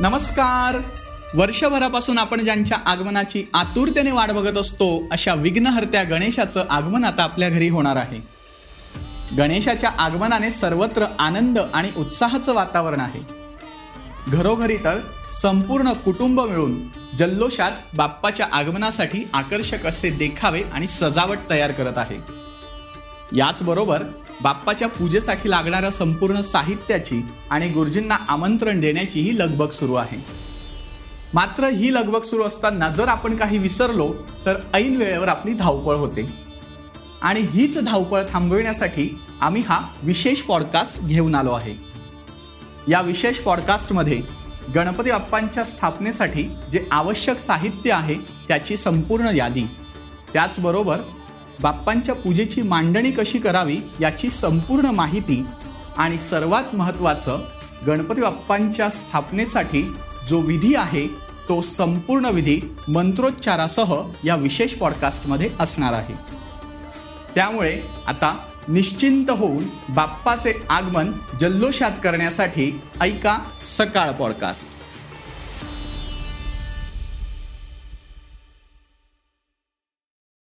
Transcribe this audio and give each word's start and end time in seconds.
नमस्कार. 0.00 0.80
वर्षभरापासून 1.34 2.18
आपण 2.18 2.44
ज्यांच्या 2.44 2.78
आगमनाची 2.86 3.44
आतुरतेने 3.54 4.10
वाट 4.10 4.30
बघत 4.30 4.58
असतो 4.58 5.08
अशा 5.10 5.34
विघ्नहर्त्या 5.34 6.02
गणेशाचं 6.02 6.64
आगमन 6.70 7.04
आता 7.04 7.22
आपल्या 7.22 7.48
घरी 7.48 7.68
होणार 7.68 7.96
आहे. 7.96 8.20
गणेशाच्या 9.36 9.90
आगमनाने 9.98 10.50
सर्वत्र 10.50 11.04
आनंद 11.18 11.58
आणि 11.74 11.90
उत्साहाचं 11.96 12.54
वातावरण 12.54 13.00
आहे. 13.00 13.20
घरोघरी 14.28 14.76
तर 14.76 15.00
संपूर्ण 15.32 15.92
कुटुंब 15.92 16.40
मिळून 16.40 16.74
जल्लोषात 17.18 17.72
बाप्पाच्या 17.96 18.46
आगमनासाठी 18.52 19.28
आकर्षक 19.34 19.86
असे 19.86 20.10
देखावे 20.10 20.62
आणि 20.62 20.88
सजावट 20.88 21.38
तयार 21.50 21.72
करत 21.72 21.98
आहे. 21.98 22.45
याचबरोबर 23.32 24.02
बाप्पाच्या 24.42 24.88
पूजेसाठी 24.88 25.50
लागणाऱ्या 25.50 25.90
संपूर्ण 25.90 26.40
साहित्याची 26.40 27.22
आणि 27.50 27.68
गुरुजींना 27.68 28.16
आमंत्रण 28.28 28.80
देण्याची 28.80 29.20
ही 29.20 29.38
लगबग 29.38 29.70
सुरू 29.70 29.94
आहे. 29.94 30.24
मात्र 31.34 31.64
ही 31.64 31.94
लगबग 31.94 32.22
सुरू 32.22 32.42
असताना 32.42 32.88
जर 32.88 33.08
आपण 33.08 33.36
काही 33.36 33.58
विसरलो 33.58 34.14
तर 34.46 34.56
ऐन 34.74 34.96
वेळेवर 34.96 35.28
आपली 35.28 35.52
धावपळ 35.52 35.96
होते. 35.96 36.32
आणि 37.22 37.40
हीच 37.40 37.78
धावपळ 37.78 38.22
थांबविण्यासाठी 38.30 39.18
आम्ही 39.40 39.62
हा 39.62 39.80
विशेष 40.02 40.40
पॉडकास्ट 40.40 41.00
घेऊन 41.00 41.34
आलो 41.34 41.52
आहे. 41.52 41.74
या 42.88 43.00
विशेष 43.00 43.38
पॉडकास्टमध्ये 43.38 44.22
गणपती 44.74 45.10
बाप्पांच्या 45.10 45.64
स्थापनेसाठी 45.64 46.42
जे 46.70 46.86
आवश्यक 46.90 47.38
साहित्य 47.38 47.92
आहे 47.92 48.14
त्याची 48.48 48.76
संपूर्ण 48.76 49.26
यादी. 49.36 49.64
त्याचबरोबर 50.32 50.98
बाप्पांच्या 51.60 52.14
पूजेची 52.14 52.62
मांडणी 52.62 53.10
कशी 53.10 53.38
करावी 53.38 53.78
याची 54.00 54.30
संपूर्ण 54.30 54.86
माहिती 54.86 55.44
आणि 55.96 56.18
सर्वात 56.18 56.74
महत्त्वाचं 56.74 57.38
गणपती 57.86 58.20
बाप्पांच्या 58.20 58.90
स्थापनेसाठी 58.90 59.94
जो 60.28 60.40
विधी 60.40 60.74
आहे 60.74 61.06
तो 61.48 61.62
संपूर्ण 61.62 62.24
विधी 62.24 62.60
मंत्रोच्चारासह 62.88 63.94
या 64.24 64.36
विशेष 64.36 64.74
पॉडकास्टमध्ये 64.74 65.50
असणार 65.60 65.92
आहे. 65.92 66.14
त्यामुळे 67.34 67.80
आता 68.06 68.38
निश्चिंत 68.68 69.30
होऊन 69.30 69.64
बाप्पाचे 69.88 70.62
आगमन 70.70 71.12
जल्लोषात 71.40 71.92
करण्यासाठी 72.04 72.80
ऐका 73.00 73.38
सकाळ 73.64 74.10
पॉडकास्ट. 74.10 74.75